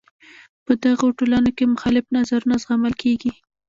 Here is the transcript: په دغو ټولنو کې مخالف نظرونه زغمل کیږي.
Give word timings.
په 0.65 0.71
دغو 0.83 1.07
ټولنو 1.17 1.49
کې 1.57 1.71
مخالف 1.73 2.05
نظرونه 2.15 2.55
زغمل 2.63 2.93
کیږي. 3.01 3.31